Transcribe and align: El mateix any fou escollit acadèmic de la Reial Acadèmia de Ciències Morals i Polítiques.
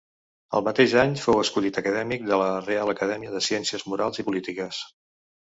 El 0.59 0.63
mateix 0.67 0.95
any 1.01 1.11
fou 1.23 1.41
escollit 1.41 1.77
acadèmic 1.81 2.25
de 2.31 2.41
la 2.45 2.49
Reial 2.65 2.93
Acadèmia 2.95 3.35
de 3.35 3.43
Ciències 3.51 3.87
Morals 3.93 4.25
i 4.25 4.29
Polítiques. 4.33 4.83